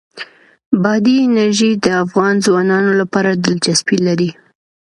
بادي 0.83 1.15
انرژي 1.27 1.71
د 1.85 1.85
افغان 2.03 2.33
ځوانانو 2.45 2.91
لپاره 3.01 3.31
دلچسپي 3.45 3.97
لري. 4.07 4.29